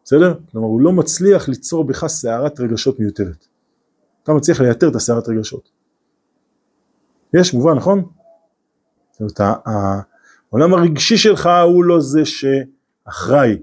בסדר? 0.05 0.33
כלומר, 0.51 0.67
הוא 0.67 0.81
לא 0.81 0.91
מצליח 0.91 1.47
ליצור 1.47 1.83
בך 1.83 2.07
סערת 2.07 2.59
רגשות 2.59 2.99
מיותרת. 2.99 3.47
אתה 4.23 4.33
מצליח 4.33 4.61
לייתר 4.61 4.89
את 4.89 4.95
הסערת 4.95 5.29
רגשות. 5.29 5.69
יש, 7.33 7.53
מובן, 7.53 7.73
נכון? 7.73 8.05
זאת 9.11 9.39
אומרת, 9.39 9.59
העולם 9.65 10.73
הרגשי 10.73 11.17
שלך 11.17 11.49
הוא 11.65 11.83
לא 11.83 11.99
זה 11.99 12.21
שאחראי 12.25 13.57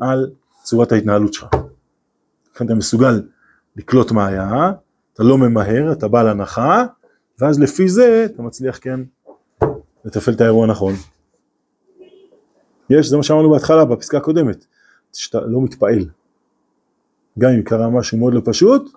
על 0.00 0.30
צורת 0.62 0.92
ההתנהלות 0.92 1.34
שלך. 1.34 1.48
לכן 2.54 2.66
אתה 2.66 2.74
מסוגל 2.74 3.22
לקלוט 3.76 4.12
מה 4.12 4.26
היה, 4.26 4.72
אתה 5.14 5.22
לא 5.22 5.38
ממהר, 5.38 5.92
אתה 5.92 6.08
בעל 6.08 6.28
הנחה, 6.28 6.84
ואז 7.38 7.60
לפי 7.60 7.88
זה 7.88 8.22
אתה 8.24 8.42
מצליח 8.42 8.78
כן 8.82 9.00
לתפעל 10.04 10.34
את 10.34 10.40
האירוע 10.40 10.66
נכון. 10.66 10.94
יש, 12.90 13.06
זה 13.06 13.16
מה 13.16 13.22
שאמרנו 13.22 13.50
בהתחלה, 13.50 13.84
בפסקה 13.84 14.16
הקודמת, 14.16 14.66
שאתה 15.16 15.40
לא 15.40 15.62
מתפעל. 15.62 16.06
גם 17.38 17.50
אם 17.50 17.62
קרה 17.62 17.90
משהו 17.90 18.18
מאוד 18.18 18.34
לא 18.34 18.40
פשוט, 18.44 18.92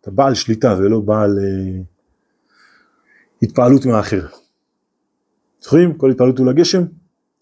אתה 0.00 0.10
בעל 0.10 0.34
שליטה 0.34 0.76
ולא 0.78 1.00
בעל 1.00 1.38
אה, 1.38 1.80
התפעלות 3.42 3.86
מהאחר. 3.86 4.26
זוכרים? 5.60 5.94
כל 5.94 6.10
התפעלות 6.10 6.38
הוא 6.38 6.46
לגשם, 6.46 6.82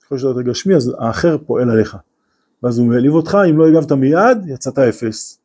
ככל 0.04 0.18
שאתה 0.18 0.42
גשמי 0.42 0.74
אז 0.74 0.92
האחר 0.98 1.38
פועל 1.38 1.70
עליך. 1.70 1.96
ואז 2.62 2.78
הוא 2.78 2.86
מעליב 2.86 3.12
אותך, 3.12 3.38
אם 3.50 3.58
לא 3.58 3.68
הגבת 3.68 3.92
מיד, 3.92 4.38
יצאת 4.46 4.78
אפס. 4.78 5.38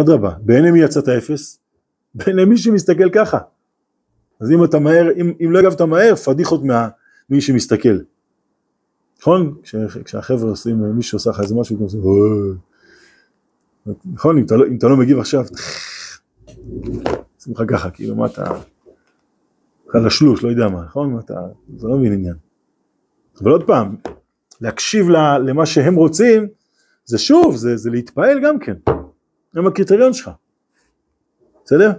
אדרבה, 0.00 0.34
בעיני 0.40 0.70
מי 0.70 0.80
יצאת 0.80 1.08
אפס? 1.08 1.58
בעיני 2.14 2.44
מי 2.44 2.56
שמסתכל 2.56 3.10
ככה. 3.10 3.38
אז 4.40 4.50
אם 4.50 4.64
אתה 4.64 4.78
מהר, 4.78 5.06
אם, 5.20 5.32
אם 5.44 5.52
לא 5.52 5.58
הגבת 5.58 5.80
מהר, 5.80 6.16
פדיחות 6.16 6.60
ממי 6.64 7.40
שמסתכל. 7.40 7.98
נכון? 9.20 9.54
כש, 9.62 9.74
כשהחבר'ה 10.04 10.50
עושים, 10.50 10.96
מישהו 10.96 11.16
עושה 11.16 11.30
לך 11.30 11.40
איזה 11.40 11.54
משהו, 11.54 11.76
אתה 11.76 11.84
עושה, 11.84 11.98
"אוי". 11.98 12.54
נכון? 14.12 14.38
אם 14.38 14.44
אתה, 14.44 14.56
לא, 14.56 14.66
לא 14.82 14.96
מגיב 14.96 15.18
עכשיו, 15.18 15.44
עושים 17.36 17.52
לך 17.52 17.62
ככה, 17.68 17.90
כאילו 17.90 18.16
מה 18.16 18.26
אתה, 18.26 18.44
חלשלוש, 19.92 20.42
לא 20.42 20.48
יודע 20.48 20.68
מה, 20.68 20.84
נכון? 20.84 21.18
אתה, 21.18 21.34
זה 21.76 21.88
לא 21.88 21.98
מבין 21.98 22.12
עניין. 22.12 22.34
אבל 23.42 23.50
עוד 23.50 23.66
פעם, 23.66 23.96
להקשיב 24.60 25.08
למה 25.46 25.66
שהם 25.66 25.94
רוצים, 25.94 26.48
זה 27.04 27.18
שוב, 27.18 27.56
זה, 27.56 27.90
להתפעל 27.90 28.40
גם 28.44 28.58
כן. 28.58 28.74
הם 29.54 29.66
הקריטריון 29.66 30.12
שלך. 30.12 30.30
בסדר? 31.64 31.92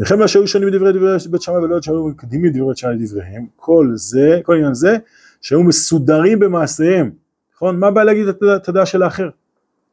וכן 0.00 0.18
מה 0.18 0.28
שהיו 0.28 0.46
שונים 0.46 0.68
מדברי 0.68 0.92
דברי 0.92 1.16
בית 1.30 1.42
שמאי 1.42 1.56
ולא 1.56 1.82
שהיו 1.82 2.08
מקדימים 2.08 2.52
דברי 2.52 2.66
בית 2.66 2.76
שמאי 2.76 2.94
לדבריהם, 2.94 3.46
כל 3.56 3.90
זה, 3.94 4.40
כל 4.42 4.54
עניין 4.54 4.74
זה, 4.74 4.96
שהיו 5.40 5.62
מסודרים 5.62 6.38
במעשיהם. 6.38 7.10
נכון? 7.54 7.78
מה 7.80 7.86
הבעיה 7.86 8.04
להגיד 8.04 8.28
את 8.28 8.68
הדעה- 8.68 8.86
של 8.86 9.02
האחר? 9.02 9.28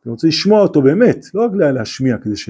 אתה 0.01 0.09
רוצה 0.09 0.27
לשמוע 0.27 0.61
אותו 0.61 0.81
באמת, 0.81 1.25
לא 1.33 1.41
רק 1.45 1.51
לה- 1.53 1.71
להשמיע 1.71 2.17
כדי 2.17 2.35
ש... 2.35 2.49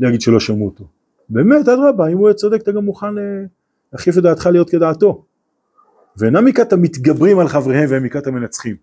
להגיד 0.00 0.20
שלא 0.20 0.40
שמעו 0.40 0.66
אותו. 0.66 0.84
באמת, 1.28 1.68
אדרבה, 1.68 2.08
אם 2.08 2.18
הוא 2.18 2.28
יהיה 2.28 2.34
צודק 2.34 2.60
אתה 2.62 2.72
גם 2.72 2.84
מוכן 2.84 3.18
אה, 3.18 3.22
להחליף 3.92 4.18
את 4.18 4.22
דעתך 4.22 4.46
להיות 4.46 4.70
כדעתו. 4.70 5.24
ואינם 6.16 6.44
מכת 6.44 6.72
המתגברים 6.72 7.38
על 7.38 7.48
חבריהם 7.48 7.90
והם 7.90 8.02
מכת 8.02 8.26
המנצחים. 8.26 8.76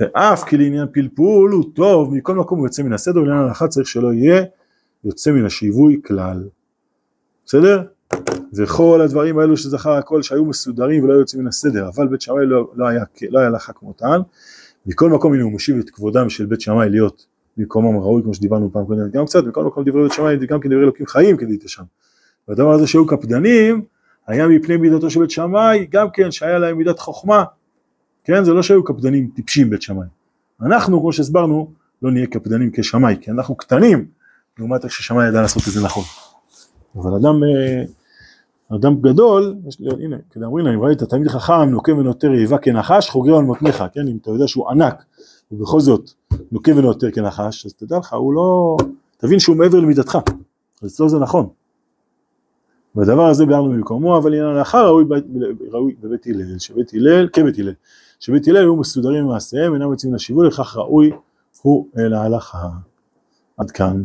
ואף 0.00 0.44
כי 0.44 0.56
לעניין 0.56 0.86
פלפול 0.92 1.50
הוא 1.52 1.64
טוב, 1.74 2.14
מכל 2.14 2.34
מקום 2.34 2.58
הוא 2.58 2.66
יוצא 2.66 2.82
מן 2.82 2.92
הסדר, 2.92 3.20
ולעניין 3.22 3.44
ההלכה 3.44 3.68
צריך 3.68 3.88
שלא 3.88 4.12
יהיה 4.12 4.44
יוצא 5.04 5.30
מן 5.30 5.44
השיווי 5.44 6.00
כלל. 6.06 6.48
בסדר? 7.46 7.82
וכל 8.54 9.00
הדברים 9.00 9.38
האלו 9.38 9.56
שזכר 9.56 9.92
הכל 9.92 10.22
שהיו 10.22 10.44
מסודרים 10.44 11.04
ולא 11.04 11.12
יוצאים 11.12 11.42
מן 11.42 11.48
הסדר, 11.48 11.88
אבל 11.88 12.08
בית 12.08 12.20
שמאי 12.20 12.46
לא, 12.46 12.70
לא 12.74 12.86
היה 12.86 13.04
לא 13.30 13.38
היה 13.38 13.48
הלכה 13.48 13.72
כמותן, 13.72 14.20
מכל 14.86 15.10
מקום 15.10 15.34
הנה 15.34 15.42
הוא 15.42 15.52
משיב 15.52 15.78
את 15.78 15.90
כבודם 15.90 16.28
של 16.30 16.46
בית 16.46 16.60
שמאי 16.60 16.90
להיות 16.90 17.26
במקומם 17.56 17.98
הראוי 17.98 18.22
כמו 18.22 18.34
שדיברנו 18.34 18.72
פעם 18.72 18.84
קודמת 18.84 19.12
גם 19.12 19.24
קצת, 19.24 19.44
בכל 19.44 19.64
מקום 19.64 19.84
דברי 19.84 20.02
בית 20.02 20.12
שמאי 20.12 20.36
גם 20.36 20.60
כן 20.60 20.68
דברי 20.68 20.82
אלוקים 20.82 21.06
חיים 21.06 21.36
כדי 21.36 21.56
תשם. 21.56 21.82
והדבר 22.48 22.72
הזה 22.72 22.86
שהיו 22.86 23.06
קפדנים 23.06 23.82
היה 24.26 24.48
מפני 24.48 24.76
מידתו 24.76 25.10
של 25.10 25.20
בית 25.20 25.30
שמאי 25.30 25.86
גם 25.90 26.06
כן 26.12 26.30
שהיה 26.30 26.58
להם 26.58 26.78
מידת 26.78 26.98
חוכמה, 26.98 27.44
כן 28.24 28.44
זה 28.44 28.52
לא 28.52 28.62
שהיו 28.62 28.84
קפדנים 28.84 29.30
טיפשים 29.34 29.70
בית 29.70 29.82
שמאי. 29.82 30.06
אנחנו 30.62 31.00
כמו 31.00 31.12
שהסברנו 31.12 31.72
לא 32.02 32.10
נהיה 32.10 32.26
קפדנים 32.26 32.70
כשמאי 32.72 33.16
כי 33.20 33.30
אנחנו 33.30 33.54
קטנים 33.54 34.06
לעומת 34.58 34.84
איך 34.84 34.92
ששמאי 34.92 35.28
ידע 35.28 35.42
לעשות 35.42 35.62
את 35.68 35.72
זה 35.72 35.84
נכון. 35.84 36.04
אבל 36.96 37.14
אדם, 37.14 37.44
אה, 37.44 37.84
אדם 38.74 39.00
גדול, 39.00 39.56
יש 39.68 39.80
לי, 39.80 40.04
הנה, 40.04 40.16
כדאמרין, 40.30 40.66
אם 40.66 40.82
ראית 40.82 41.02
תלמיד 41.02 41.28
חכם 41.28 41.70
נוקם 41.70 41.98
ונותר 41.98 42.32
איבה 42.32 42.58
כנחש 42.58 43.10
חוגר 43.10 43.36
על 43.36 43.44
מותניך, 43.44 43.84
כן, 43.92 44.08
אם 44.08 44.18
אתה 44.22 44.30
יודע 44.30 44.48
שהוא 44.48 44.70
ענק 44.70 45.04
ובכל 45.52 45.80
זאת 45.80 46.10
נוקם 46.52 46.78
ונותר 46.78 47.10
כנחש, 47.10 47.66
אז 47.66 47.74
תדע 47.74 47.98
לך, 47.98 48.12
הוא 48.12 48.34
לא, 48.34 48.76
תבין 49.16 49.38
שהוא 49.38 49.56
מעבר 49.56 49.80
למידתך, 49.80 50.18
אז 50.82 50.92
אצלו 50.92 51.08
זה 51.08 51.18
נכון. 51.18 51.48
והדבר 52.94 53.26
הזה 53.26 53.46
ביארנו 53.46 53.70
במקומו, 53.70 54.18
אבל 54.18 54.34
עניין 54.34 54.54
לאחר 54.54 54.86
ראוי, 54.86 55.04
ראוי 55.70 55.94
בבית 56.00 56.26
הלל, 56.26 56.58
שבית 56.58 56.94
הלל, 56.94 57.28
כבית 57.28 57.58
הלל, 57.58 57.72
שבית 58.20 58.48
הלל 58.48 58.56
היו 58.56 58.76
מסודרים 58.76 59.24
במעשיהם, 59.24 59.74
אינם 59.74 59.90
יוצאים 59.90 60.14
לשיווי, 60.14 60.46
לכך 60.46 60.76
ראוי 60.76 61.12
הוא 61.62 61.86
להלכה. 61.94 62.68
עד 63.56 63.70
כאן. 63.70 64.02